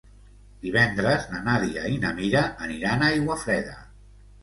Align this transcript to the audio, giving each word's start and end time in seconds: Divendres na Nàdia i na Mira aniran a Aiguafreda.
Divendres 0.63 1.27
na 1.35 1.43
Nàdia 1.49 1.85
i 1.93 2.01
na 2.07 2.17
Mira 2.23 2.45
aniran 2.71 3.09
a 3.11 3.15
Aiguafreda. 3.15 3.81